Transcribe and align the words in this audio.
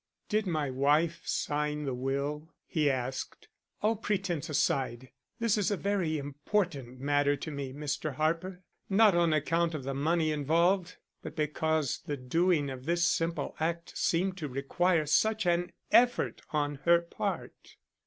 "Did 0.29 0.47
my 0.47 0.71
wife 0.71 1.21
sign 1.25 1.85
the 1.85 1.93
will?" 1.93 2.55
he 2.65 2.89
asked. 2.89 3.47
"All 3.83 3.95
pretense 3.95 4.49
aside, 4.49 5.11
this 5.37 5.59
is 5.59 5.69
a 5.69 5.77
very 5.77 6.17
important 6.17 6.99
matter 6.99 7.35
to 7.35 7.51
me, 7.51 7.71
Mr. 7.71 8.15
Harper; 8.15 8.63
not 8.89 9.13
on 9.13 9.31
account 9.31 9.75
of 9.75 9.83
the 9.83 9.93
money 9.93 10.31
involved, 10.31 10.95
but 11.21 11.35
because 11.35 11.99
the 12.07 12.17
doing 12.17 12.71
of 12.71 12.87
this 12.87 13.03
simple 13.05 13.55
act 13.59 13.95
seemed 13.95 14.37
to 14.37 14.47
require 14.49 15.05
such 15.05 15.45
an 15.45 15.71
effort 15.91 16.41
on 16.51 16.79
her 16.85 17.01
part." 17.01 17.75